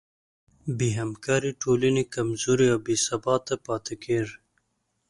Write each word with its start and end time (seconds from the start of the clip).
بېهمکارۍ 0.77 1.51
ټولنه 1.61 2.03
کمزورې 2.15 2.67
او 2.73 2.79
بېثباته 2.85 3.55
پاتې 3.65 3.95
کېږي. 4.03 4.37